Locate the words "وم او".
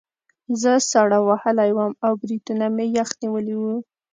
1.73-2.11